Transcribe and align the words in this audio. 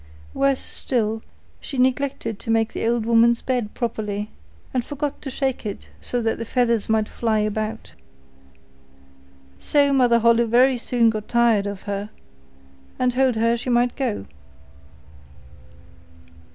Worse 0.33 0.59
still, 0.61 1.21
she 1.59 1.77
neglected 1.77 2.39
to 2.39 2.49
make 2.49 2.73
the 2.73 2.87
old 2.87 3.05
woman's 3.05 3.43
bed 3.43 3.75
properly, 3.75 4.31
and 4.73 4.83
forgot 4.83 5.21
to 5.21 5.29
shake 5.29 5.63
it 5.63 5.89
so 6.01 6.23
that 6.23 6.39
the 6.39 6.43
feathers 6.43 6.89
might 6.89 7.07
fly 7.07 7.37
about. 7.37 7.93
So 9.59 9.93
Mother 9.93 10.17
Holle 10.17 10.47
very 10.47 10.79
soon 10.79 11.11
got 11.11 11.27
tired 11.27 11.67
of 11.67 11.83
her, 11.83 12.09
and 12.97 13.11
told 13.11 13.35
her 13.35 13.55
she 13.55 13.69
might 13.69 13.95
go. 13.95 14.25